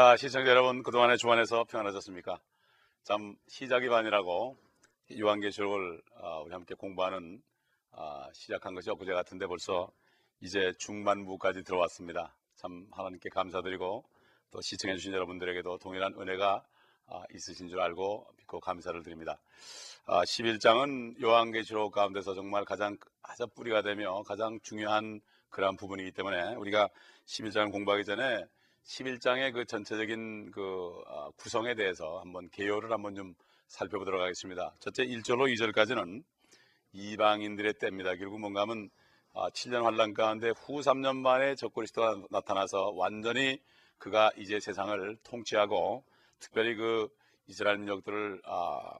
[0.00, 2.38] 아, 시청자 여러분, 그동안의 주안에서 평안하셨습니까?
[3.02, 4.56] 참, 시작이 반이라고
[5.18, 7.42] 요한계시록을 아, 우리 함께 공부하는
[7.90, 9.90] 아, 시작한 것이 엊그제 같은데 벌써
[10.40, 12.36] 이제 중반부까지 들어왔습니다.
[12.54, 14.04] 참 하나님께 감사드리고
[14.52, 16.64] 또 시청해 주신 여러분들에게도 동일한 은혜가
[17.08, 19.40] 아, 있으신 줄 알고 믿고 감사를 드립니다.
[20.06, 26.88] 11장은 요한계시록 가운데서 정말 가장 가장 뿌리가 되며 가장 중요한 그러한 부분이기 때문에 우리가
[27.26, 28.46] 11장을 공부하기 전에
[28.88, 30.62] 11장의 그 전체적인 그
[31.06, 33.34] 어, 구성에 대해서 한번 개요를 한번 좀
[33.66, 34.72] 살펴보도록 하겠습니다.
[34.80, 36.24] 첫째 1절로 2절까지는
[36.92, 38.16] 이방인들의 때입니다.
[38.16, 38.88] 결국 뭔가 하면
[39.34, 43.60] 7년 아, 환란 가운데 후 3년 만에 적그리스도가 나타나서 완전히
[43.98, 46.02] 그가 이제 세상을 통치하고
[46.40, 47.08] 특별히 그
[47.46, 48.98] 이스라엘 민족들을 아,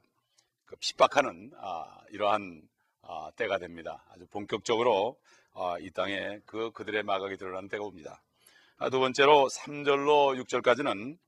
[0.67, 2.61] 그 핍박하는 아, 이러한
[3.01, 4.05] 아, 때가 됩니다.
[4.11, 5.19] 아주 본격적으로
[5.55, 8.21] 아, 이 땅에 그 그들의 마각이 드러나는 때가 옵니다.
[8.81, 11.19] 아, 두 번째로 3절로 6절까지는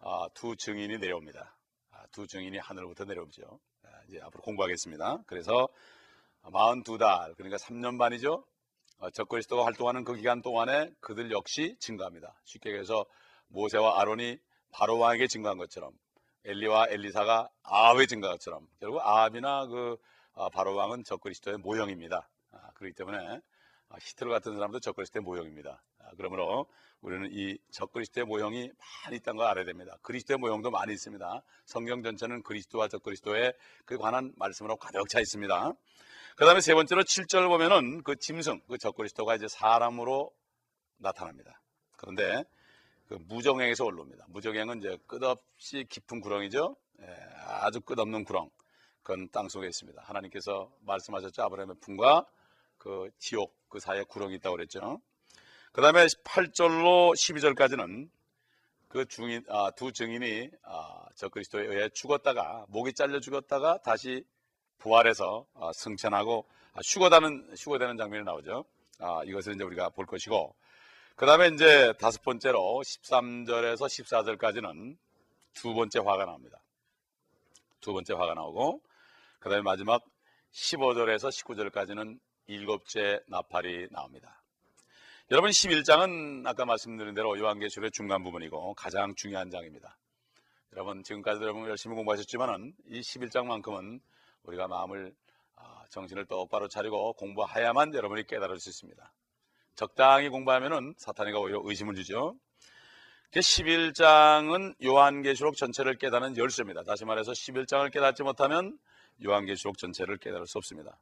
[0.00, 1.54] 아, 두 증인이 내려옵니다.
[1.90, 3.60] 아, 두 증인이 하늘부터 내려오죠.
[4.08, 5.18] 이제 앞으로 공부하겠습니다.
[5.26, 5.68] 그래서
[6.44, 8.46] 42달, 그러니까 3년 반이죠.
[9.12, 12.40] 적그리스도가 활동하는 그 기간 동안에 그들 역시 증가합니다.
[12.44, 13.04] 쉽게 얘기해서
[13.48, 14.38] 모세와 아론이
[14.72, 15.92] 바로 왕에게 증가한 것처럼
[16.46, 19.98] 엘리와 엘리사가 아합에 증가한 것처럼 결국 아합이나 그
[20.54, 22.26] 바로 왕은 적그리스도의 모형입니다.
[22.72, 23.42] 그렇기 때문에
[23.94, 25.82] 히틀러 같은 사람도 적그리스도의 모형입니다.
[26.16, 26.66] 그러므로
[27.00, 28.70] 우리는 이 적그리스도의 모형이
[29.04, 29.96] 많이 있다는 걸 알아야 됩니다.
[30.02, 31.42] 그리스도의 모형도 많이 있습니다.
[31.64, 33.52] 성경 전체는 그리스도와 적그리스도에
[33.84, 35.72] 그 관한 말씀으로 가득 차 있습니다.
[36.36, 40.32] 그 다음에 세 번째로 7절 보면은 그 짐승, 그 적그리스도가 이제 사람으로
[40.98, 41.60] 나타납니다.
[41.96, 42.44] 그런데
[43.08, 44.26] 그 무정행에서 올라옵니다.
[44.28, 46.76] 무정행은 이제 끝없이 깊은 구렁이죠.
[47.00, 47.06] 예,
[47.46, 48.50] 아주 끝없는 구렁.
[49.02, 50.02] 그건 땅 속에 있습니다.
[50.02, 51.42] 하나님께서 말씀하셨죠.
[51.44, 52.26] 아브라함의 품과
[52.86, 55.00] 그 지옥 그 사이에 구렁이 있다고 그랬죠.
[55.72, 58.08] 그 다음에 8절로 12절까지는
[58.86, 64.24] 그 중인, 아, 두 증인이 아, 저 그리스도에 의해 죽었다가 목이 잘려 죽었다가 다시
[64.78, 68.64] 부활해서 아, 승천하고 아, 휴거되는 휴거되는 장면이 나오죠.
[69.00, 70.54] 아, 이것을 이제 우리가 볼 것이고
[71.16, 73.80] 그 다음에 이제 다섯 번째로 13절에서
[74.38, 74.96] 14절까지는
[75.54, 76.62] 두 번째 화가 나옵니다.
[77.80, 78.80] 두 번째 화가 나오고
[79.40, 80.04] 그 다음에 마지막
[80.52, 84.42] 15절에서 19절까지는 일곱째 나팔이 나옵니다.
[85.30, 89.98] 여러분 11장은 아까 말씀드린 대로 요한계시록의 중간 부분이고 가장 중요한 장입니다.
[90.72, 94.00] 여러분 지금까지 여러분 열심히 공부하셨지만은 이 11장만큼은
[94.44, 95.14] 우리가 마음을
[95.56, 99.12] 아, 정신을 똑바로 차리고 공부해야만 여러분이 깨달을 수 있습니다.
[99.74, 102.36] 적당히 공부하면은 사탄이가 오히려 의심을 주죠.
[103.32, 106.82] 11장은 요한계시록 전체를 깨닫는 열쇠입니다.
[106.84, 108.78] 다시 말해서 11장을 깨닫지 못하면
[109.24, 110.98] 요한계시록 전체를 깨달을 수 없습니다.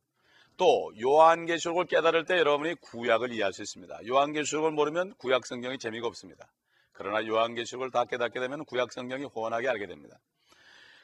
[0.57, 4.07] 또 요한계시록을 깨달을 때 여러분이 구약을 이해할 수 있습니다.
[4.07, 6.47] 요한계시록을 모르면 구약 성경이 재미가 없습니다.
[6.93, 10.19] 그러나 요한계시록을 다 깨닫게 되면 구약 성경이 훤하게 알게 됩니다.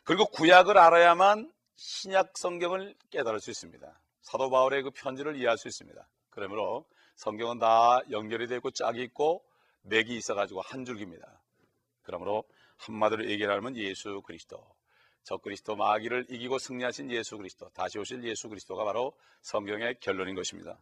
[0.04, 4.00] 그리고 구약을 알아야만 신약 성경을 깨달을 수 있습니다.
[4.22, 6.06] 사도 바울의 그 편지를 이해할 수 있습니다.
[6.30, 6.86] 그러므로
[7.16, 9.44] 성경은 다 연결이 되고 짝이 있고
[9.82, 11.42] 맥이 있어 가지고 한 줄기입니다.
[12.02, 12.44] 그러므로
[12.76, 14.64] 한마디로 얘기하면 예수 그리스도
[15.22, 20.78] 적그리스도 마귀를 이기고 승리하신 예수 그리스도 다시 오실 예수 그리스도가 바로 성경의 결론인 것입니다.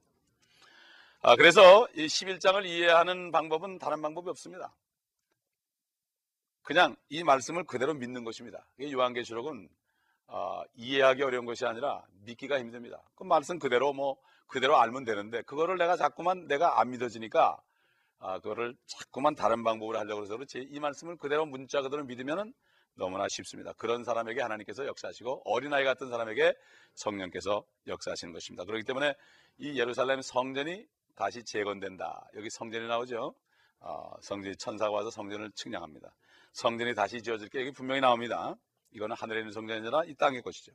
[1.20, 4.74] 아, 그래서 이 11장을 이해하는 방법은 다른 방법이 없습니다.
[6.62, 8.66] 그냥 이 말씀을 그대로 믿는 것입니다.
[8.80, 9.68] 요한계시록은
[10.28, 13.02] 어, 이해하기 어려운 것이 아니라 믿기가 힘듭니다.
[13.14, 14.16] 그 말씀 그대로 뭐
[14.46, 17.60] 그대로 알면 되는데 그거를 내가 자꾸만 내가 안 믿어지니까
[18.20, 22.52] 아, 그거를 자꾸만 다른 방법으로 하려고 해서 그렇지 이 말씀을 그대로 문자 그대로 믿으면은
[22.98, 23.72] 너무나 쉽습니다.
[23.74, 26.54] 그런 사람에게 하나님께서 역사하시고 어린아이 같은 사람에게
[26.94, 28.64] 성령께서 역사하시는 것입니다.
[28.64, 29.14] 그렇기 때문에
[29.58, 32.28] 이 예루살렘 성전이 다시 재건된다.
[32.34, 33.34] 여기 성전이 나오죠.
[33.80, 36.12] 어, 성전 천사가 와서 성전을 측량합니다.
[36.52, 38.56] 성전이 다시 지어질 게 여기 분명히 나옵니다.
[38.90, 40.72] 이거는 하늘에 있는 성전이 아니라 이 땅의 것이죠.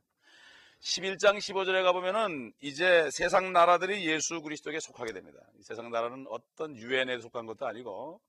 [0.80, 5.39] 11장 15절에 가보면은 이제 세상 나라들이 예수 그리스도에게 속하게 됩니다.
[5.62, 8.21] 세상 나라는 어떤 유엔에 속한 것도 아니고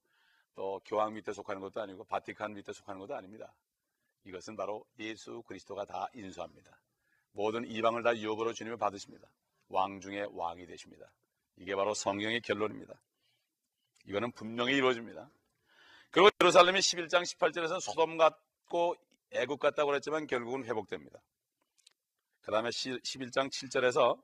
[0.55, 3.53] 또 교황 밑에 속하는 것도 아니고 바티칸 밑에 속하는 것도 아닙니다.
[4.25, 6.81] 이것은 바로 예수 그리스도가 다 인수합니다.
[7.33, 9.29] 모든 이방을 다 유업으로 주님을 받으십니다.
[9.69, 11.11] 왕 중에 왕이 되십니다.
[11.57, 12.95] 이게 바로 성경의 결론입니다.
[14.07, 15.31] 이거는 분명히 이루어집니다.
[16.11, 18.97] 그리고 예루살렘이 11장 18절에서는 소돔 같고
[19.33, 21.21] 애국 같다고 그랬지만 결국은 회복됩니다.
[22.43, 24.23] 그 다음에 11장 7절에서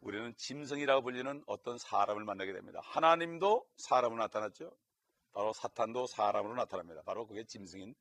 [0.00, 2.80] 우리는 짐승이라고 불리는 어떤 사람을 만나게 됩니다.
[2.82, 4.70] 하나님도 사람으로 나타났죠.
[5.32, 7.02] 바로 사탄도 사람으로 나타납니다.
[7.04, 7.94] 바로 그게 짐승인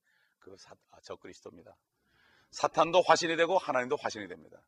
[0.44, 1.76] 그 사, 아, 적그리스도입니다.
[2.52, 4.62] 사탄도 화신이 되고 하나님도 화신이 됩니다.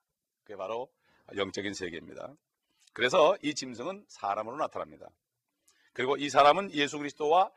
[0.44, 0.90] 그게 바로
[1.36, 2.34] 영적인 세계입니다.
[2.94, 5.08] 그래서 이 짐승은 사람으로 나타납니다.
[5.94, 7.52] 그리고 이 사람은 예수 그리스도와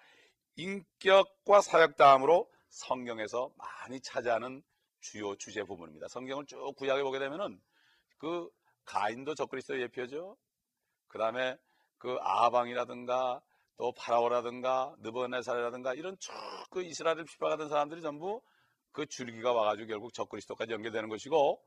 [0.57, 4.63] 인격과 사역다음으로 성경에서 많이 차지하는
[5.01, 6.09] 주요 주제 부분입니다.
[6.09, 7.61] 성경을 쭉 구약에 보게 되면은
[8.19, 8.51] 그
[8.85, 10.37] 가인도 적그리스도의 예표죠.
[11.07, 11.57] 그 다음에
[11.99, 13.41] 그 아방이라든가
[13.79, 16.33] 또 파라오라든가 느부갓네살이라든가 이런 쭉
[16.71, 18.43] 그 이스라엘을 핍박하던 사람들이 전부
[18.93, 21.63] 그 줄기가 와가지고 결국 적그리스도까지 연결되는 것이고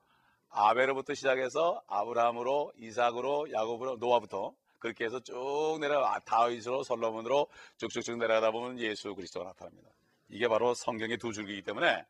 [0.49, 7.47] 아벨로부터 시작해서 아브라함으로 이삭으로 야곱으로 노아부터 그렇게 해서 쭉 내려가 다윗으로 솔로몬으로
[7.77, 9.89] 쭉쭉쭉 내려가다 보면 예수 그리스도가 나타납니다.
[10.29, 12.05] 이게 바로 성경의 두 줄기이기 때문에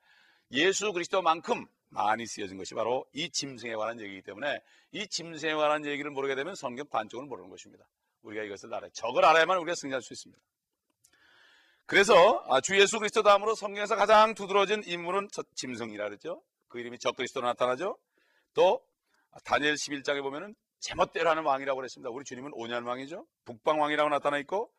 [0.51, 4.59] 예수 그리스도만큼 많이 쓰여진 것이 바로 이 짐승에 관한 얘기이기 때문에
[4.91, 7.85] 이 짐승에 관한 얘기를 모르게 되면 성경 반쪽을 모르는 것입니다.
[8.23, 10.41] 우리가 이것을 알아야 적을 알아야만 우리가 승리할 수 있습니다.
[11.85, 16.41] 그래서 아, 주 예수 그리스도 다음으로 성경에서 가장 두드러진 인물은 짐승이라 그랬죠.
[16.67, 17.97] 그 이름이 적그리스도로 나타나죠.
[18.53, 18.85] 또
[19.43, 22.09] 다니엘 11장에 보면은 제멋대로 하는 왕이라고 그랬습니다.
[22.09, 23.27] 우리 주님은 오년 왕이죠.
[23.45, 24.71] 북방 왕이라고 나타나 있고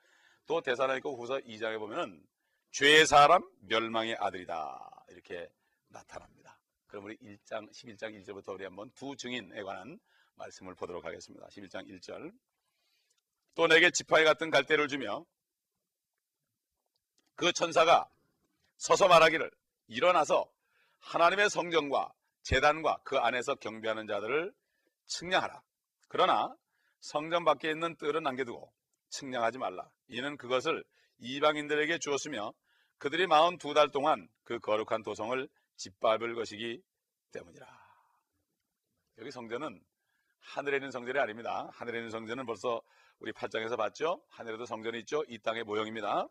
[0.47, 2.23] 또 대사나니까 후서 2장에 보면은
[2.73, 5.49] 죄의 사람 멸망의 아들이다 이렇게
[5.89, 6.59] 나타납니다.
[6.87, 9.99] 그럼 우리 1장 11장 1절부터 우리 한번 두 증인에 관한
[10.37, 11.47] 말씀을 보도록 하겠습니다.
[11.47, 12.33] 11장 1절
[13.55, 15.25] 또 내게 지파이 같은 갈대를 주며
[17.35, 18.09] 그 천사가
[18.77, 19.51] 서서 말하기를
[19.89, 20.51] 일어나서
[21.01, 22.13] 하나님의 성전과
[22.43, 24.53] 재단과 그 안에서 경배하는 자들을
[25.07, 25.63] 측량하라.
[26.09, 26.55] 그러나
[27.01, 28.73] 성전 밖에 있는 뜰은 남겨두고
[29.11, 29.89] 측량하지 말라.
[30.09, 30.85] 이는 그것을
[31.19, 32.53] 이방인들에게 주었으며
[32.99, 36.81] 그들이 마흔 두 달 동안 그 거룩한 도성을 짓밟을 것이기
[37.33, 37.67] 때문이라.
[39.19, 39.83] 여기 성전은
[40.41, 41.69] 하늘에 있는 성전이 아닙니다.
[41.73, 42.81] 하늘에 있는 성전은 벌써
[43.23, 44.21] 우리 8장에서 봤죠?
[44.31, 45.23] 하늘에도 성전이 있죠?
[45.29, 46.27] 이 땅의 모형입니다.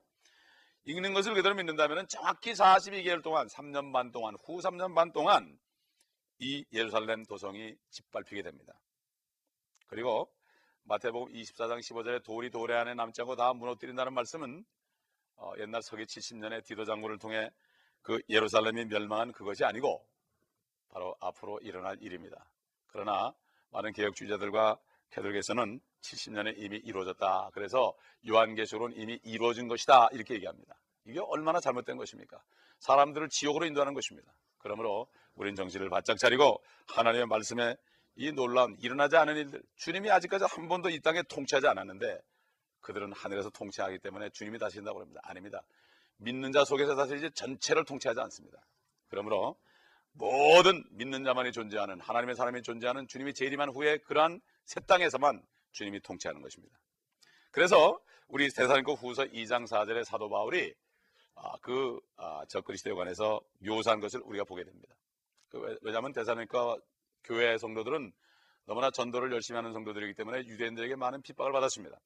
[0.83, 5.57] 읽는 것을 그대로 믿는다면 정확히 42개월 동안 3년 반 동안 후 3년 반 동안
[6.39, 8.73] 이 예루살렘 도성이 짓밟히게 됩니다.
[9.87, 10.29] 그리고
[10.83, 14.65] 마태복음 24장 15절에 돌이 돌에 안에 남지 않고 다 무너뜨린다는 말씀은
[15.37, 17.49] 어, 옛날 서기 70년의 디도 장군을 통해
[18.01, 20.05] 그 예루살렘이 멸망한 그것이 아니고
[20.89, 22.51] 바로 앞으로 일어날 일입니다.
[22.87, 23.33] 그러나
[23.69, 24.77] 많은 개혁주의자들과
[25.11, 27.51] 캐톨릭에서는 70년에 이미 이루어졌다.
[27.53, 27.93] 그래서
[28.27, 30.09] 요한계시록은 이미 이루어진 것이다.
[30.11, 30.75] 이렇게 얘기합니다.
[31.05, 32.41] 이게 얼마나 잘못된 것입니까?
[32.79, 34.33] 사람들을 지옥으로 인도하는 것입니다.
[34.57, 37.75] 그러므로 우린 정신을 바짝 차리고 하나님의 말씀에
[38.15, 42.19] 이 놀라운 일어나지 않은 일들 주님이 아직까지 한 번도 이 땅에 통치하지 않았는데
[42.81, 45.21] 그들은 하늘에서 통치하기 때문에 주님이 다스린다고 합니다.
[45.23, 45.61] 아닙니다.
[46.17, 48.59] 믿는 자 속에서 다스리지 전체를 통치하지 않습니다.
[49.07, 49.55] 그러므로
[50.13, 56.41] 모든 믿는 자만이 존재하는 하나님의 사람이 존재하는 주님이 재림한 후에 그러한 새 땅에서만 주님이 통치하는
[56.41, 56.77] 것입니다.
[57.51, 60.73] 그래서 우리 대사님고 후서 2장 4절의 사도 바울이
[61.35, 64.95] 아, 그 아, 적그리스도에 관해서 묘사한 것을 우리가 보게 됩니다.
[65.49, 66.77] 그, 왜냐하면 대사님과
[67.23, 68.11] 교회 성도들은
[68.65, 71.99] 너무나 전도를 열심히 하는 성도들이기 때문에 유대인들에게 많은 핍박을 받았습니다.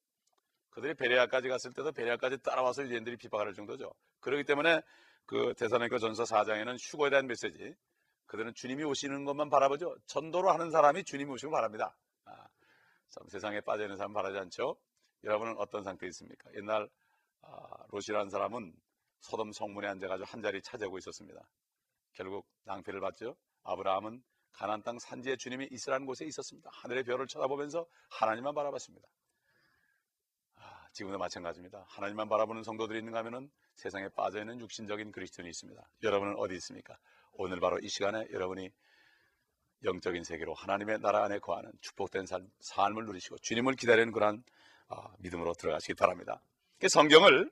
[0.72, 3.94] 그들이 베레아까지 갔을 때도 베레아까지 따라와서 유대인들이 핍박할 정도죠.
[4.20, 4.82] 그렇기 때문에
[5.26, 7.74] 그 대사님과 전서 4장에는 휴거에 대한 메시지
[8.26, 9.96] 그들은 주님이 오시는 것만 바라보죠.
[10.08, 11.96] 전도로 하는 사람이 주님이 오시길 바랍니다.
[13.06, 14.78] 아, 참 세상에 빠져 있는 사람 바라지 않죠.
[15.24, 16.50] 여러분은 어떤 상태에 있습니까?
[16.56, 16.90] 옛날
[17.42, 18.74] 아, 로시라는 사람은
[19.22, 21.48] 소돔 성문에 앉아가지고 한 자리 차지하고 있었습니다.
[22.14, 23.36] 결국 낭패를 받죠.
[23.64, 26.70] 아브라함은 가난 땅 산지에 주님이 있으라는 곳에 있었습니다.
[26.74, 29.08] 하늘의 별을 쳐다보면서 하나님만 바라봤습니다.
[30.56, 31.86] 아, 지금도 마찬가지입니다.
[31.88, 35.90] 하나님만 바라보는 성도들이 있는가 하면은 세상에 빠져있는 육신적인 그리스도인이 있습니다.
[36.04, 36.98] 여러분은 어디 있습니까?
[37.34, 38.72] 오늘 바로 이 시간에 여러분이
[39.84, 44.44] 영적인 세계로 하나님의 나라 안에 거하는 축복된 삶, 삶을 누리시고 주님을 기다리는 그러한
[44.88, 46.42] 아, 믿음으로 들어가시기 바랍니다.
[46.88, 47.52] 성경을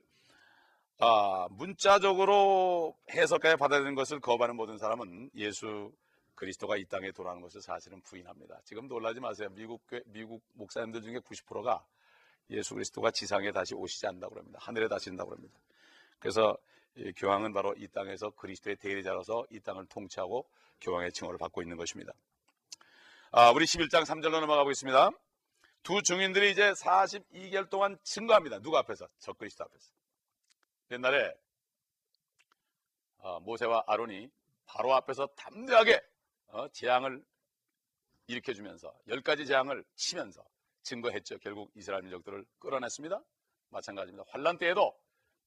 [1.00, 5.92] 아, 문자적으로 해석하여 받아들이는 것을 거부하는 모든 사람은 예수
[6.34, 8.60] 그리스도가 이 땅에 돌아오는 것을 사실은 부인합니다.
[8.64, 9.48] 지금 놀라지 마세요.
[9.52, 11.84] 미국 미국 목사님들 중에 90%가
[12.50, 14.58] 예수 그리스도가 지상에 다시 오시지 않는다고 합니다.
[14.62, 15.58] 하늘에 다신다고 합니다.
[16.18, 16.56] 그래서
[17.16, 20.48] 교황은 바로 이 땅에서 그리스도의 대리자로서 이 땅을 통치하고
[20.80, 22.12] 교황의 칭호를 받고 있는 것입니다.
[23.32, 25.10] 아, 우리 11장 3절로 넘어가 보겠습니다.
[25.82, 28.60] 두 증인들이 이제 42개월 동안 증거합니다.
[28.60, 29.08] 누구 앞에서?
[29.18, 29.90] 적그리스도 앞에서.
[30.92, 31.34] 옛날에
[33.18, 34.30] 어, 모세와 아론이
[34.66, 36.00] 바로 앞에서 담대하게
[36.48, 37.24] 어, 재앙을
[38.28, 40.44] 일으켜주면서 열 가지 재앙을 치면서
[40.82, 41.38] 증거했죠.
[41.38, 43.20] 결국 이스라엘 민족들을 끌어냈습니다.
[43.70, 44.24] 마찬가지입니다.
[44.28, 44.96] 환란 때에도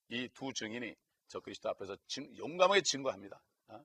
[0.09, 0.95] 이 두 증인이
[1.27, 3.41] 저 그리스도 앞에서 증, 용감하게 증거합니다.
[3.67, 3.81] 어?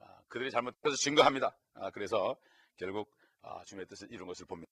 [0.00, 1.56] 아, 그들이 잘못해서 증거합니다.
[1.74, 2.36] 아, 그래서
[2.76, 3.10] 결국
[3.42, 4.70] 아, 주님의 뜻을 이룬 것을 봅니다.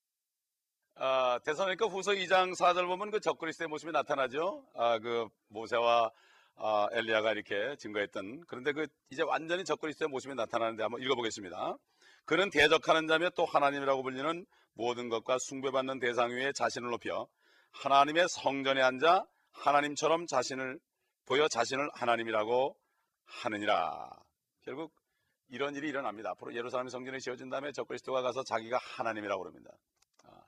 [0.95, 4.67] 아, 대선니까 후서 2장 4절 보면 그 적그리스도의 모습이 나타나죠.
[4.75, 6.11] 아, 그 모세와
[6.57, 11.77] 아, 엘리야가 이렇게 증거했던 그런데 그 이제 완전히 적그리스도의 모습이 나타나는데 한번 읽어보겠습니다.
[12.25, 17.29] 그는 대적하는 자며 또 하나님이라고 불리는 모든 것과 숭배받는 대상 위에 자신을 높여
[17.73, 20.79] 하나님의 성전에 앉아 하나님처럼 자신을
[21.27, 22.77] 보여 자신을 하나님이라고
[23.25, 24.11] 하느니라.
[24.63, 24.95] 결국
[25.49, 26.31] 이런 일이 일어납니다.
[26.31, 29.73] 앞으로 예루살렘 성전이 지어진 다음에 적그리스도가 가서 자기가 하나님이라고 그럽니다.
[30.25, 30.45] 아,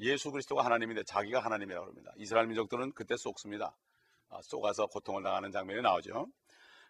[0.00, 2.12] 예수 그리스도가 하나님인데 자기가 하나님이라고 그럽니다.
[2.16, 3.76] 이스라엘 민족들은 그때 쏙습니다.
[4.30, 6.26] 아, 쏘가서 고통을 당하는 장면이 나오죠.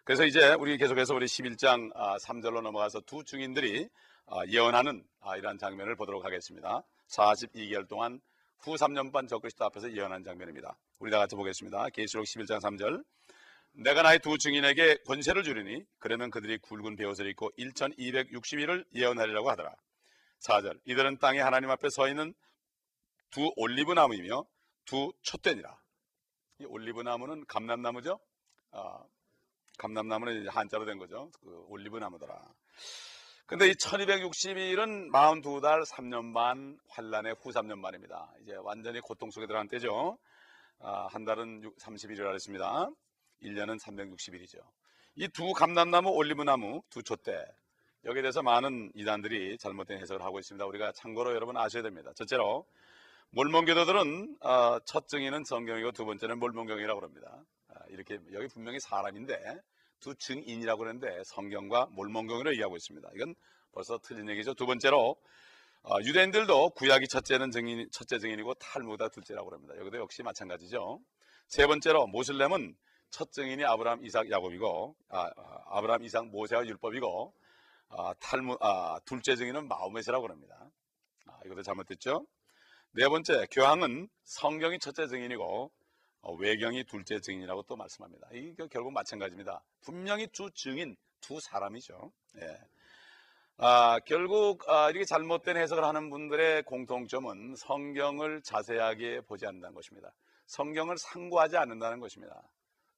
[0.05, 3.89] 그래서 이제 우리 계속해서 우리 11장 3절로 넘어가서 두 증인들이
[4.27, 5.05] 아, 예언하는
[5.37, 6.83] 이러한 장면을 보도록 하겠습니다.
[7.09, 8.21] 42개월 동안
[8.59, 10.77] 후 3년 반 적그리스도 앞에서 예언한 장면입니다.
[10.99, 11.89] 우리 다 같이 보겠습니다.
[11.89, 13.03] 계시록 11장 3절
[13.77, 19.75] 내가 나의 두 증인에게 권세를 주리니 그러면 그들이 굵은 베옷을 입고 1260일을 예언하리라고 하더라.
[20.39, 22.33] 4절 이들은 땅에 하나님 앞에 서 있는
[23.31, 24.45] 두 올리브 나무이며
[24.85, 25.77] 두 촛대니라.
[26.59, 28.19] 이 올리브 나무는 감람나무죠.
[28.71, 29.03] 아,
[29.77, 31.29] 감람나무는 한자로 된 거죠.
[31.41, 32.41] 그 올리브 나무더라.
[33.45, 38.31] 근데 이 1260일은 42달 3년 반 환란의 후 3년 만입니다.
[38.41, 40.17] 이제 완전히 고통 속에 들어간 때죠.
[40.79, 42.89] 아, 한 달은 30일이라 했습니다.
[43.45, 44.59] 1년은 360일이죠.
[45.17, 47.45] 이 두 감람나무, 올리브나무, 두 촛대
[48.03, 50.65] 여기에 대해서 많은 이단들이 잘못된 해석을 하고 있습니다.
[50.65, 52.11] 우리가 참고로 여러분 아셔야 됩니다.
[52.15, 52.65] 첫째로
[53.31, 57.43] 몰몬교도들은 어, 첫 증인은 성경이고 두 번째는 몰몬경이라고 합니다.
[57.69, 59.59] 아, 이렇게 여기 분명히 사람인데
[59.99, 63.09] 두 증인이라고 그러는데 성경과 몰몬경으로 얘기하고 있습니다.
[63.15, 63.35] 이건
[63.71, 64.53] 벌써 틀린 얘기죠.
[64.53, 65.15] 두 번째로
[65.83, 69.75] 어, 유대인들도 구약이 첫째는 증인, 첫째 증인이고 탈무다 둘째라고 합니다.
[69.77, 70.99] 여기도 역시 마찬가지죠.
[71.47, 72.75] 세 번째로 모슬렘은
[73.09, 75.29] 첫 증인이 아브라함, 이삭, 야곱이고 아,
[75.67, 77.33] 아 브라함 이삭, 모세와 율법이고
[77.89, 80.69] 아, 탈무, 아, 둘째 증인은 마우메스라고 합니다.
[81.27, 82.25] 아, 이것도 잘못됐죠.
[82.91, 85.71] 네 번째 교황은 성경이 첫째 증인이고
[86.21, 88.27] 어, 외경이 둘째 증인이라고 또 말씀합니다.
[88.33, 89.61] 이게 결국 마찬가지입니다.
[89.81, 92.11] 분명히 두 증인, 두 사람이죠.
[92.41, 92.57] 예.
[93.57, 100.13] 아, 결국 아, 이렇게 잘못된 해석을 하는 분들의 공통점은 성경을 자세하게 보지 않는다는 것입니다.
[100.47, 102.41] 성경을 상고하지 않는다는 것입니다.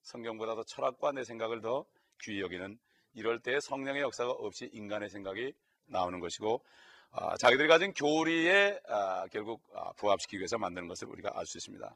[0.08, 1.86] 성경보다도 철학과 내 생각을 더
[2.24, 2.78] 귀히 여기는
[3.14, 5.54] 이럴 때 성령의 역사가 없이 인간의 생각이
[5.88, 6.64] 나오는 것이고
[7.12, 11.96] 아, 자기들이 가진 교리에 아, 결국 아, 부합시키기 위해서 만드는 것을 우리가 알 수 있습니다.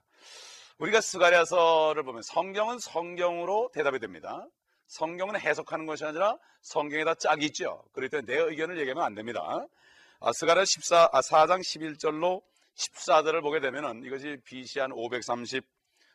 [0.80, 4.46] 우리가 스가랴서를 보면 성경은 성경으로 대답이 됩니다.
[4.88, 7.84] 성경은 해석하는 것이 아니라 성경에다 짝이 있죠.
[7.94, 9.68] 그럴 때 내 의견을 얘기하면 안 됩니다.
[10.20, 12.42] 아, 스가랴 14, 아, 4장 11절로
[12.76, 15.64] 14절을 보게 되면은 이것이 BC 한 530,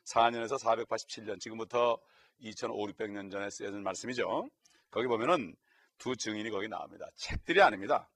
[0.06, 1.98] 4년에서 487년 지금부터
[2.38, 4.48] 2,500, 600년 전에 쓰여진 말씀이죠.
[4.90, 5.54] 거기 보면은
[5.98, 7.06] 두 증인이 거기 나옵니다.
[7.16, 8.08] 책들이 아닙니다.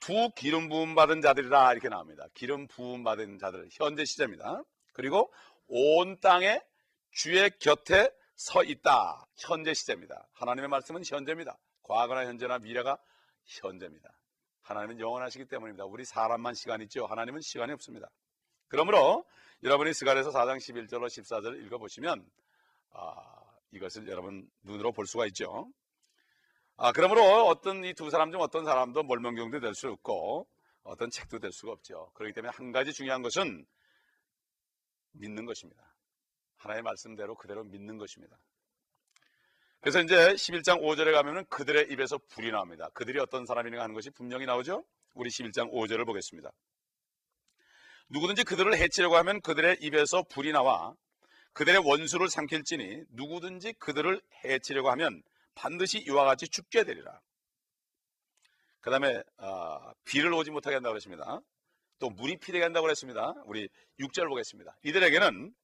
[0.00, 2.26] 두 기름 부음 받은 자들이라 이렇게 나옵니다.
[2.34, 4.62] 기름 부음 받은 자들 현재 시제입니다.
[4.92, 5.32] 그리고
[5.68, 6.60] 온 땅에
[7.12, 9.24] 주의 곁에 서 있다.
[9.36, 10.28] 현재 시제입니다.
[10.32, 11.56] 하나님의 말씀은 현재입니다.
[11.82, 12.98] 과거나 현재나 미래가
[13.44, 14.12] 현재입니다.
[14.62, 15.84] 하나님은 영원하시기 때문입니다.
[15.84, 17.06] 우리 사람만 시간 있죠.
[17.06, 18.10] 하나님은 시간이 없습니다.
[18.68, 19.24] 그러므로
[19.62, 22.26] 여러분이 스가에서 4장 11절로 14절 읽어보시면
[22.90, 23.14] 아,
[23.70, 25.70] 이것을 여러분 눈으로 볼 수가 있죠.
[26.76, 30.48] 아, 그러므로 어떤 이 두 사람 중 어떤 사람도 몰명경도 될 수 없고
[30.82, 32.10] 어떤 책도 될 수가 없죠.
[32.14, 33.64] 그렇기 때문에 한 가지 중요한 것은
[35.12, 35.94] 믿는 것입니다.
[36.56, 38.36] 하나의 말씀대로 그대로 믿는 것입니다.
[39.80, 42.88] 그래서 이제 11장 5절에 가면은 그들의 입에서 불이 나옵니다.
[42.94, 44.84] 그들이 어떤 사람이냐 하는 것이 분명히 나오죠.
[45.14, 46.50] 우리 11장 5절을 보겠습니다.
[48.12, 50.94] 누구든지 그들을 해치려고 하면 그들의 입에서 불이 나와
[51.54, 55.22] 그들의 원수를 삼킬지니 누구든지 그들을 해치려고 하면
[55.54, 57.20] 반드시 이와 같이 죽게 되리라.
[58.80, 61.40] 그 다음에 어, 비를 오지 못하게 한다고 그랬습니다.
[61.98, 63.34] 또 물이 피되게 한다고 그랬습니다.
[63.46, 63.68] 우리
[64.00, 64.76] 6절 보겠습니다.
[64.82, 65.54] 이들에게는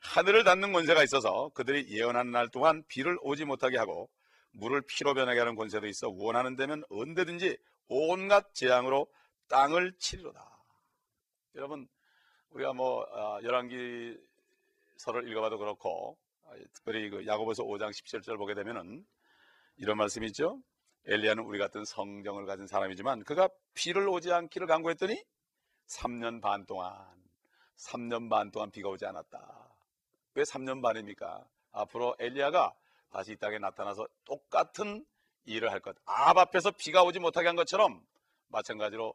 [0.00, 4.08] 하늘을 닫는 권세가 있어서 그들이 예언하는 날 동안 비를 오지 못하게 하고
[4.52, 7.56] 물을 피로 변하게 하는 권세도 있어 원하는 데면 언제든지
[7.88, 9.08] 온갖 재앙으로
[9.48, 10.51] 땅을 치리로다.
[11.54, 11.86] 여러분
[12.50, 14.18] 우리가 뭐 어, 열왕기서를
[15.28, 19.04] 읽어봐도 그렇고 어, 특별히 그 야고보서 5장 17절 보게 되면은
[19.76, 20.62] 이런 말씀이 있죠.
[21.06, 25.22] 엘리야는 우리 같은 성경을 가진 사람이지만 그가 비를 오지 않기를 강구했더니
[25.88, 26.94] 3년 반 동안
[27.76, 29.68] 3년 반 동안 비가 오지 않았다.
[30.34, 31.44] 왜 3년 반입니까?
[31.72, 32.74] 앞으로 엘리야가
[33.10, 35.04] 다시 이 땅에 나타나서 똑같은
[35.44, 35.96] 일을 할 것.
[36.04, 38.02] 앞 앞에서 비가 오지 못하게 한 것처럼
[38.48, 39.14] 마찬가지로 어,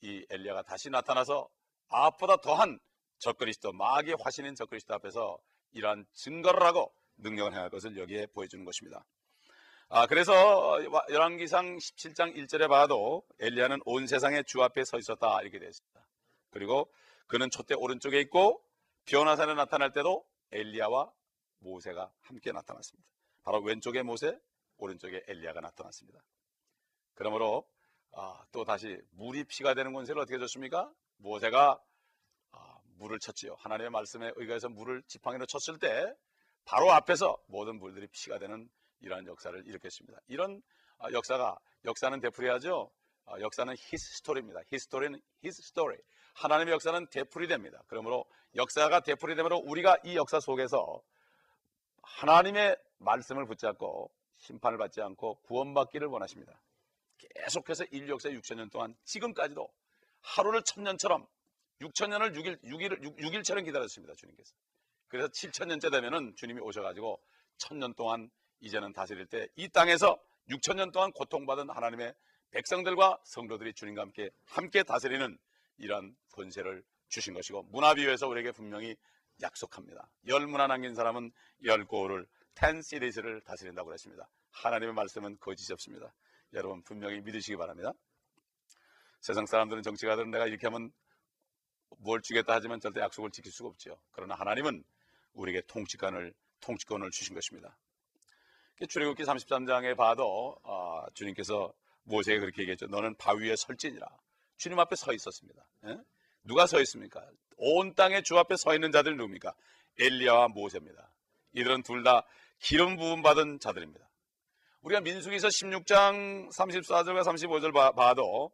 [0.00, 1.48] 이 엘리야가 다시 나타나서
[1.88, 2.78] 앞보다 더한
[3.18, 5.38] 적그리스도 마귀의 화신인 적그리스도 앞에서
[5.72, 9.04] 이러한 증거를 하고 능력을 행할 것을 여기에 보여주는 것입니다.
[9.88, 10.78] 아, 그래서
[11.10, 16.06] 열왕기상 17장 1절에 봐도 엘리야는 온 세상의 주 앞에 서 있었다 이렇게 되어 있습니다.
[16.50, 16.92] 그리고
[17.26, 18.62] 그는 촛대 오른쪽에 있고
[19.06, 21.10] 변화산에 나타날 때도 엘리야와
[21.60, 23.08] 모세가 함께 나타났습니다.
[23.42, 24.38] 바로 왼쪽에 모세,
[24.76, 26.20] 오른쪽에 엘리야가 나타났습니다.
[27.14, 27.66] 그러므로
[28.12, 30.90] 아, 또 다시 물이 피가 되는 권세를 어떻게 줬습니까?
[31.18, 31.80] 모세가
[32.52, 33.56] 아, 물을 쳤지요.
[33.58, 36.12] 하나님의 말씀에 의거해서 물을 지팡이로 쳤을 때
[36.64, 38.68] 바로 앞에서 모든 불들이 피가 되는
[39.00, 40.18] 이러한 역사를 일으켰습니다.
[40.26, 40.62] 이런
[40.98, 42.90] 아, 역사가 역사는 되풀이하죠.
[43.26, 45.98] 아, 역사는 story는 his story.
[46.34, 47.82] 하나님의 역사는 되풀이됩니다.
[47.86, 48.24] 그러므로
[48.54, 51.02] 역사가 되풀이되므로 우리가 이 역사 속에서
[52.02, 56.60] 하나님의 말씀을 붙잡고 심판을 받지 않고 구원받기를 원하십니다.
[57.18, 59.68] 계속해서 인류 역사 6천년 동안 지금까지도
[60.20, 61.26] 하루를 천년처럼
[61.80, 64.14] 6천년을 6일, 6일, 6, 일처럼 기다렸습니다.
[64.14, 64.52] 주님께서.
[65.08, 67.20] 그래서 7천년째 되면은 주님이 오셔가지고
[67.56, 70.20] 천년 동안 이제는 다스릴 때 이 땅에서
[70.50, 72.14] 6천년 동안 고통받은 하나님의
[72.50, 75.38] 백성들과 성도들이 주님과 함께 함께 다스리는
[75.76, 78.96] 이러한 권세를 주신 것이고 문화비유에서 우리에게 분명히
[79.40, 80.10] 약속합니다.
[80.26, 81.30] 열 문화 남긴 사람은
[81.64, 84.28] 열 고을을 텐 시리즈를 다스린다고 그랬습니다.
[84.50, 86.12] 하나님의 말씀은 거짓이 없습니다.
[86.52, 87.92] 여러분 분명히 믿으시기 바랍니다.
[89.20, 90.92] 세상 사람들은 정치가들은 내가 이렇게 하면
[91.98, 94.00] 뭘 주겠다 하지만 절대 약속을 지킬 수가 없죠.
[94.12, 94.84] 그러나 하나님은
[95.32, 97.76] 우리에게 통치권을 통치권을 주신 것입니다.
[98.88, 101.72] 출애굽기 33장에 봐도 어, 주님께서
[102.04, 102.86] 모세에게 그렇게 얘기했죠.
[102.86, 104.06] 너는 바위에 설지니라.
[104.56, 105.62] 주님 앞에 서 있었습니다.
[105.86, 105.98] 예?
[106.44, 107.28] 누가 서 있습니까?
[107.56, 109.54] 온 땅에 주 앞에 서 있는 자들 누굽니까?
[109.98, 111.10] 엘리야와 모세입니다.
[111.54, 112.24] 이들은 둘 다
[112.60, 114.07] 기름 부음 받은 자들입니다.
[114.88, 118.50] 우리가 민수기서 16장 34절과 35절 봐, 봐도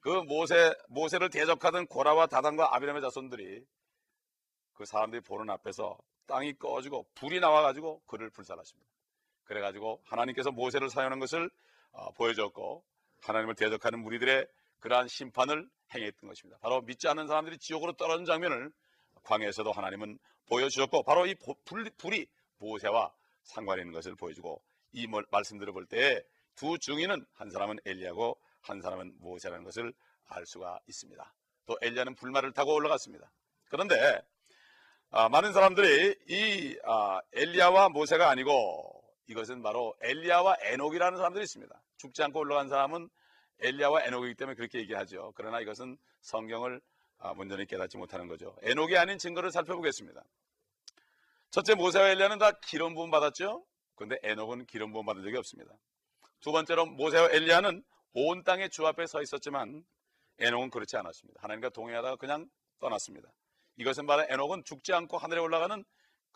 [0.00, 3.64] 그 모세 모세를 대적하던 고라와 다단과 아비람의 자손들이
[4.72, 8.90] 그 사람들이 보는 앞에서 땅이 꺼지고 불이 나와가지고 그를 불살하십니다.
[9.44, 11.48] 그래가지고 하나님께서 모세를 사용한 것을
[11.92, 12.84] 어, 보여줬고
[13.20, 14.46] 하나님을 대적하는 무리들의
[14.80, 16.58] 그러한 심판을 행했던 것입니다.
[16.60, 18.72] 바로 믿지 않는 사람들이 지옥으로 떨어진 장면을
[19.22, 21.36] 광야에서도 하나님은 보여주셨고 바로 이
[21.66, 22.26] 불, 불이
[22.58, 23.12] 모세와
[23.44, 24.60] 상관이 있는 것을 보여주고
[24.92, 29.92] 이 말씀들을 볼때두 증인은 한 사람은 엘리야고 한 사람은 모세라는 것을
[30.26, 31.34] 알 수가 있습니다.
[31.66, 33.30] 또 엘리야는 불말을 타고 올라갔습니다.
[33.68, 34.20] 그런데
[35.10, 41.82] 아, 많은 사람들이 이 아, 엘리야와 모세가 아니고 이것은 바로 엘리야와 에녹이라는 사람들이 있습니다.
[41.96, 43.08] 죽지 않고 올라간 사람은
[43.60, 45.32] 엘리야와 에녹이기 때문에 그렇게 얘기하죠.
[45.36, 46.80] 그러나 이것은 성경을
[47.18, 48.56] 아, 온전히 깨닫지 못하는 거죠.
[48.62, 50.24] 에녹이 아닌 증거를 살펴보겠습니다.
[51.50, 53.64] 첫째 모세와 엘리야는 다 기름 부음 받았죠.
[54.02, 55.72] 그런데 에녹은 기름 부음 받은 적이 없습니다.
[56.40, 57.84] 두 번째로 모세와 엘리야는
[58.14, 59.84] 온 땅에 주 앞에 서 있었지만
[60.38, 61.40] 에녹은 그렇지 않았습니다.
[61.40, 63.30] 하나님과 동행하다가 그냥 떠났습니다.
[63.76, 65.84] 이것은 바로 에녹은 죽지 않고 하늘에 올라가는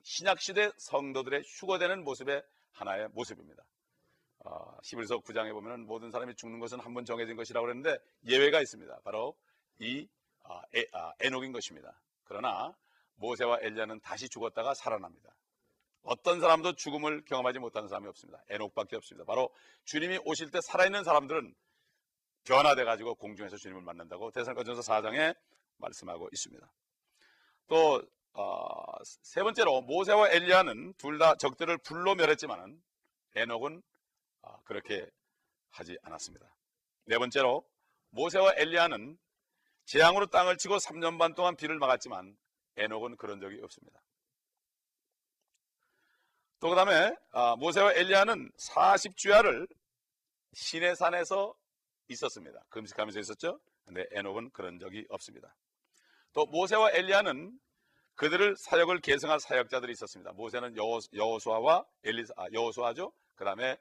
[0.05, 3.65] 신약 시대 성도들의 휴거되는 모습의 하나의 모습입니다.
[4.45, 9.01] 어, 11서 9장에 보면 모든 사람이 죽는 것은 한 번 정해진 것이라고 그랬는데 예외가 있습니다.
[9.03, 9.37] 바로
[9.81, 10.07] 이
[10.45, 12.01] 아, 에, 아, 에녹인 것입니다.
[12.23, 12.73] 그러나
[13.17, 15.35] 모세와 엘리야는 다시 죽었다가 살아납니다.
[16.07, 18.43] 어떤 사람도 죽음을 경험하지 못하는 사람이 없습니다.
[18.49, 19.25] 에녹밖에 없습니다.
[19.25, 19.51] 바로
[19.85, 21.55] 주님이 오실 때 살아있는 사람들은
[22.45, 25.37] 변화돼 가지고 공중에서 주님을 만난다고 대살가전서 4장에
[25.79, 26.73] 말씀하고 있습니다.
[27.67, 32.81] 또세 어, 번째로 모세와 엘리야는 둘 다 적들을 불로 멸했지만
[33.35, 33.83] 에녹은
[34.43, 35.09] 어, 그렇게
[35.71, 36.47] 하지 않았습니다.
[37.07, 37.67] 네 번째로
[38.11, 39.19] 모세와 엘리야는
[39.87, 42.37] 재앙으로 땅을 치고 3년 반 동안 비를 막았지만
[42.77, 44.01] 에녹은 그런 적이 없습니다.
[46.61, 49.69] 또 그 다음에 아, 모세와 엘리야는 40주야를
[50.55, 51.55] 신의 산에서
[52.09, 52.65] 있었습니다.
[52.71, 53.61] 금식하면서 있었죠.
[53.85, 55.55] 근데 에녹은 그런 적이 없습니다.
[56.33, 57.59] 또 모세와 엘리야는
[58.15, 60.33] 그들을 사역을 계승할 사역자들이 있었습니다.
[60.33, 60.75] 모세는
[61.15, 63.13] 여호수아와 엘리사, 아, 여호수아죠.
[63.35, 63.77] 그 다음에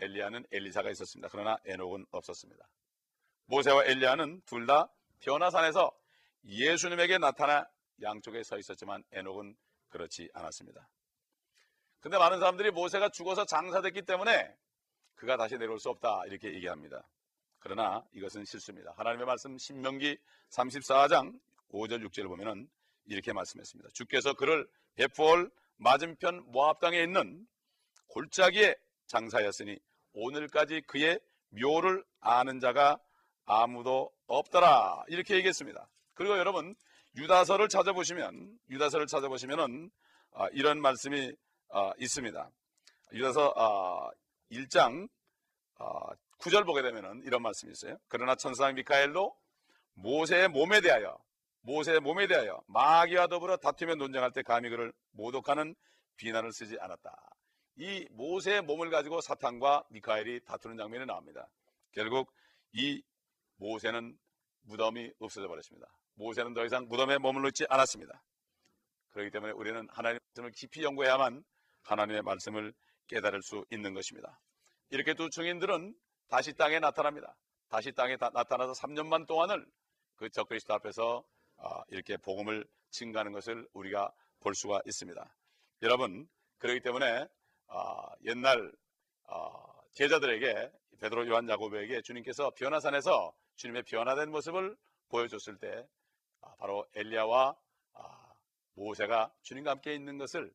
[0.00, 1.28] 엘리야는 엘리사가 있었습니다.
[1.32, 2.68] 그러나 에녹은 없었습니다.
[3.46, 4.88] 모세와 엘리야는 둘 다
[5.20, 5.90] 변화산에서
[6.44, 7.66] 예수님에게 나타나
[8.02, 9.56] 양쪽에 서 있었지만 에녹은
[9.88, 10.86] 그렇지 않았습니다.
[12.00, 14.54] 근데 많은 사람들이 모세가 죽어서 장사됐기 때문에
[15.16, 17.08] 그가 다시 내려올 수 없다 이렇게 얘기합니다.
[17.58, 18.94] 그러나 이것은 실수입니다.
[18.96, 20.16] 하나님의 말씀 신명기
[20.50, 21.38] 34장
[21.72, 22.68] 5절 6절을 보면은
[23.06, 23.90] 이렇게 말씀했습니다.
[23.94, 27.46] 주께서 그를 베푸올 맞은편 모압 땅에 있는
[28.08, 29.78] 골짜기에 장사였으니
[30.12, 32.98] 오늘까지 그의 묘를 아는 자가
[33.44, 35.88] 아무도 없더라 이렇게 얘기했습니다.
[36.14, 36.74] 그리고 여러분
[37.16, 39.90] 유다서를 찾아보시면 유다서를 찾아보시면은
[40.32, 41.32] 아, 이런 말씀이
[41.70, 42.50] 아, 있습니다.
[43.12, 44.10] 유다서 아,
[44.50, 45.08] 1장
[45.78, 47.98] 아, 9절 보게 되면은 이런 말씀이 있어요.
[48.08, 49.36] 그러나 천사장 미카엘도
[49.94, 51.18] 모세의 몸에 대하여
[51.62, 55.74] 모세의 몸에 대하여 마귀와 더불어 다투며 논쟁할 때 감히 그를 모독하는
[56.16, 57.14] 비난을 쓰지 않았다.
[57.76, 61.48] 이 모세의 몸을 가지고 사탄과 미카엘이 다투는 장면이 나옵니다.
[61.92, 62.32] 결국
[62.72, 63.02] 이
[63.56, 64.16] 모세는
[64.62, 65.88] 무덤이 없어져 버렸습니다.
[66.14, 68.22] 모세는 더 이상 무덤에 머물러 있지 않았습니다.
[69.10, 71.44] 그렇기 때문에 우리는 하나님의 말씀을 깊이 연구해야만
[71.82, 72.72] 하나님의 말씀을
[73.06, 74.38] 깨달을 수 있는 것입니다.
[74.90, 75.94] 이렇게 두 증인들은
[76.28, 77.36] 다시 땅에 나타납니다.
[77.68, 79.66] 다시 땅에 나타나서 3년만 동안을
[80.16, 81.24] 그 적그리스도 앞에서
[81.56, 85.34] 아, 이렇게 복음을 증가하는 것을 우리가 볼 수가 있습니다.
[85.82, 87.26] 여러분 그렇기 때문에
[87.68, 88.72] 아, 옛날
[89.26, 89.52] 아,
[89.92, 94.76] 제자들에게 베드로 요한 야고보에게 주님께서 변화산에서 주님의 변화된 모습을
[95.08, 95.86] 보여줬을 때
[96.40, 97.56] 아, 바로 엘리야와
[97.94, 98.32] 아,
[98.74, 100.52] 모세가 주님과 함께 있는 것을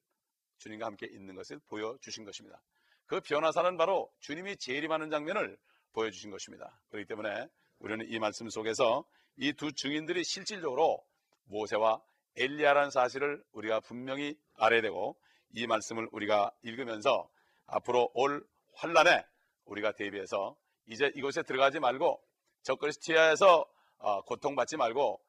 [0.58, 2.62] 주님과 함께 있는 것을 보여주신 것입니다.
[3.06, 5.58] 그 변화사는 바로 주님이 재림하는 장면을
[5.94, 6.80] 보여주신 것입니다.
[6.90, 7.48] 그렇기 때문에
[7.80, 9.06] 우리는 이 말씀 속에서
[9.38, 11.04] 이 두 증인들이 실질적으로
[11.46, 12.02] 모세와
[12.36, 15.18] 엘리야라는 사실을 우리가 분명히 알아야 되고
[15.52, 17.30] 이 말씀을 우리가 읽으면서
[17.68, 19.24] 앞으로 올 환란에
[19.66, 20.56] 우리가 대비해서
[20.88, 22.22] 이제 이곳에 들어가지 말고
[22.64, 23.66] 적그리스티아에서
[24.00, 25.22] 어, 고통받지 말고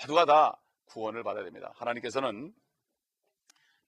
[0.00, 1.72] 모두가 다 구원을 받아야 됩니다.
[1.76, 2.52] 하나님께서는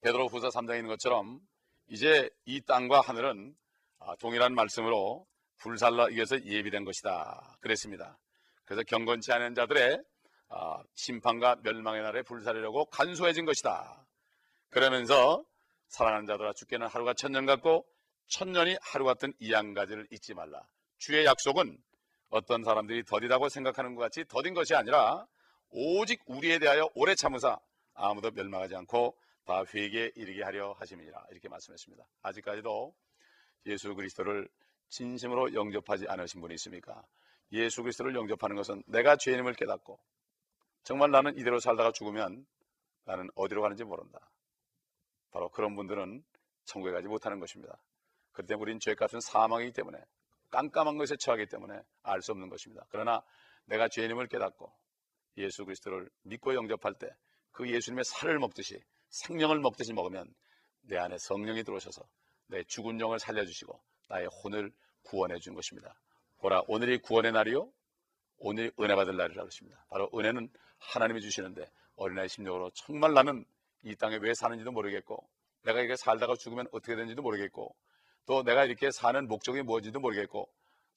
[0.01, 1.41] 베드로 후서 3장에 있는 것처럼
[1.89, 3.55] 이제 이 땅과 하늘은
[4.01, 5.27] 아, 동일한 말씀으로
[5.59, 7.59] 불살라 위해서 예비된 것이다.
[7.61, 8.19] 그랬습니다.
[8.65, 10.01] 그래서 경건치 않은 자들의
[10.51, 14.07] 아, 심판과 멸망의 날에 불살이려고 간소해진 것이다.
[14.71, 15.45] 그러면서
[15.89, 17.87] 사랑하는 자들아 죽게는 하루가 천년 같고
[18.29, 20.63] 천년이 하루 같은 이 한 가지를 잊지 말라.
[20.99, 21.79] 주의 약속은
[22.31, 25.27] 어떤 사람들이 더디다고 생각하는 것 같이 더딘 것이 아니라
[25.71, 27.59] 오직 우리에 대하여 오래 참으사
[27.95, 29.17] 아무도 멸망하지 않고
[29.49, 32.05] 다 회개에 이르게 하려 하심이니라 이렇게 말씀했습니다.
[32.21, 32.95] 아직까지도
[33.65, 34.47] 예수 그리스도를
[34.91, 37.03] 진심으로 영접하지 않으신 분이 있습니까?
[37.53, 39.99] 예수 그리스도를 영접하는 것은 내가 죄인임을 깨닫고
[40.83, 42.47] 정말 나는 이대로 살다가 죽으면
[43.05, 44.31] 나는 어디로 가는지 모른다.
[45.31, 46.23] 바로 그런 분들은
[46.67, 47.81] 천국에 가지 못하는 것입니다.
[48.33, 49.99] 그때 우리는 죄값은 사망이기 때문에
[50.51, 52.85] 깜깜한 것에 처하기 때문에 알 수 없는 것입니다.
[52.91, 53.23] 그러나
[53.65, 54.71] 내가 죄인임을 깨닫고
[55.39, 57.09] 예수 그리스도를 믿고 영접할 때
[57.59, 58.81] 그 예수님의 살을 먹듯이
[59.11, 60.33] 생명을 먹듯이 먹으면
[60.83, 62.03] 내 안에 성령이 들어오셔서
[62.47, 65.95] 내 죽은 영을 살려주시고 나의 혼을 구원해 준 것입니다.
[66.39, 67.71] 보라 오늘이 구원의 날이요
[68.39, 69.85] 오늘이 은혜 받을 날이라고 했습니다.
[69.91, 73.45] 바로 은혜는 하나님이 주시는데 어린아이 심령으로 정말 나는
[73.83, 75.29] 이 땅에 왜 사는지도 모르겠고
[75.65, 77.75] 내가 이렇게 살다가 죽으면 어떻게 되는지도 모르겠고
[78.27, 80.49] 또 내가 이렇게 사는 목적이 무엇인지도 모르겠고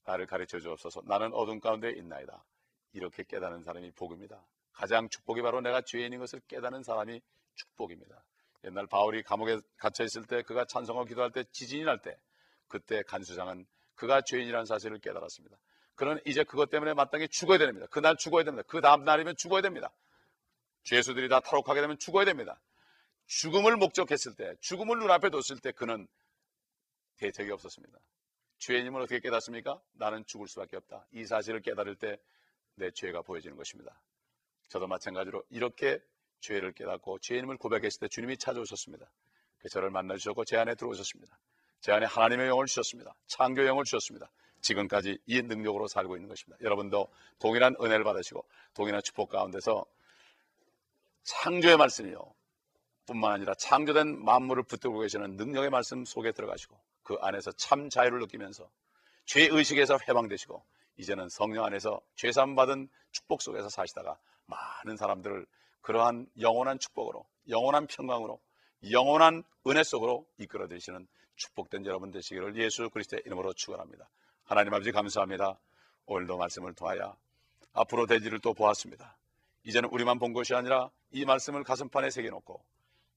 [0.06, 2.44] 나를 가르쳐 주옵소서 나는 어둠 가운데 있나이다.
[2.94, 4.46] 이렇게 깨닫는 사람이 복입니다.
[4.74, 7.22] 가장 축복이 바로 내가 죄인인 것을 깨닫는 사람이
[7.56, 8.24] 축복입니다.
[8.64, 12.18] 옛날 바울이 감옥에 갇혀 있을 때 그가 찬송하고 기도할 때 지진이 날 때
[12.68, 15.58] 그때 간수장은 그가 죄인이라는 사실을 깨달았습니다.
[15.96, 17.88] 그는 이제 그것 때문에 마땅히 죽어야 됩니다.
[17.92, 18.64] 그날 죽어야 됩니다.
[18.68, 19.92] 그 다음 날이면 죽어야 됩니다.
[20.84, 22.60] 죄수들이 다 탈옥하게 되면 죽어야 됩니다.
[23.28, 26.08] 죽음을 목적했을 때, 죽음을 눈앞에 뒀을 때 그는
[27.18, 28.00] 대책이 없었습니다.
[28.60, 29.80] 죄인임을 어떻게 깨닫습니까?
[29.94, 31.06] 나는 죽을 수밖에 없다.
[31.12, 32.18] 이 사실을 깨달을 때
[32.76, 34.00] 내 죄가 보여지는 것입니다.
[34.70, 36.00] 저도 마찬가지로 이렇게
[36.42, 39.10] 죄를 깨닫고 죄인임을 고백했을 때 주님이 찾아오셨습니다.
[39.60, 41.38] 그 저를 만나 주셨고 제 안에 들어오셨습니다.
[41.82, 43.16] 제 안에 하나님의 영을 주셨습니다.
[43.28, 44.30] 창조 영을 주셨습니다.
[44.62, 46.58] 지금까지 이 능력으로 살고 있는 것입니다.
[46.62, 47.08] 여러분도
[47.40, 49.86] 동일한 은혜를 받으시고 동일한 축복 가운데서
[51.24, 52.34] 창조의 말씀이요.
[53.06, 58.70] 뿐만 아니라 창조된 만물을 붙들고 계시는 능력의 말씀 속에 들어가시고 그 안에서 참 자유를 느끼면서
[59.26, 60.64] 죄 의식에서 해방되시고
[60.98, 65.46] 이제는 성령 안에서 죄삼 받은 축복 속에서 사시다가 많은 사람들을
[65.82, 68.40] 그러한 영원한 축복으로 영원한 평강으로
[68.92, 74.10] 영원한 은혜 속으로 이끌어 드시는 축복된 여러분 되시기를 예수 그리스도의 이름으로 축원합니다.
[74.44, 75.60] 하나님 아버지 감사합니다.
[76.06, 77.16] 오늘도 말씀을 통하여
[77.74, 79.18] 앞으로 대지를 또 보았습니다.
[79.64, 82.64] 이제는 우리만 본 것이 아니라 이 말씀을 가슴판에 새겨놓고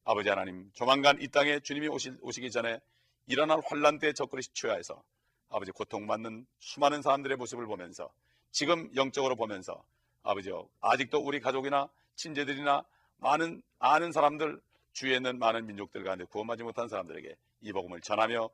[0.05, 2.81] 아버지 하나님 조만간 이 땅에 주님이 오시, 오시기 전에
[3.27, 5.03] 일어날 환란 때에 적그리 취하해서
[5.49, 8.11] 아버지 고통받는 수많은 사람들의 모습을 보면서
[8.51, 9.85] 지금 영적으로 보면서
[10.25, 12.85] 아버지요 아직도 우리 가족이나 친제들이나
[13.19, 14.61] 많은 아는 사람들
[14.93, 18.49] 주위에 있는 많은 민족들 가운데 구원받지 못한 사람들에게 이 복음을 전하며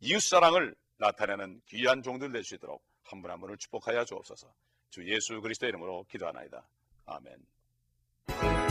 [0.00, 4.52] 이웃사랑을 나타내는 귀한 종들 될 수 있도록 한 분 한 분을 축복하여 주옵소서
[4.90, 6.66] 주 예수 그리스도 이름으로 기도하나이다.
[7.06, 8.69] 아멘.